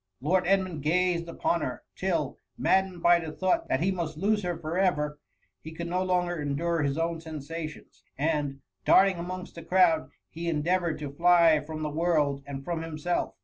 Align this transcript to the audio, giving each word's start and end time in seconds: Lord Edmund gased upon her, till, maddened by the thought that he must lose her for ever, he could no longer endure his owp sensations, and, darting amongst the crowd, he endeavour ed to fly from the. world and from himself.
Lord 0.19 0.47
Edmund 0.47 0.81
gased 0.81 1.27
upon 1.27 1.61
her, 1.61 1.83
till, 1.95 2.39
maddened 2.57 3.03
by 3.03 3.19
the 3.19 3.31
thought 3.31 3.67
that 3.67 3.81
he 3.83 3.91
must 3.91 4.17
lose 4.17 4.41
her 4.41 4.57
for 4.57 4.75
ever, 4.79 5.19
he 5.61 5.71
could 5.73 5.85
no 5.85 6.01
longer 6.01 6.41
endure 6.41 6.81
his 6.81 6.97
owp 6.97 7.21
sensations, 7.21 8.01
and, 8.17 8.61
darting 8.83 9.17
amongst 9.19 9.53
the 9.53 9.61
crowd, 9.61 10.09
he 10.31 10.49
endeavour 10.49 10.89
ed 10.89 10.97
to 10.97 11.11
fly 11.13 11.59
from 11.63 11.83
the. 11.83 11.89
world 11.91 12.41
and 12.47 12.65
from 12.65 12.81
himself. 12.81 13.35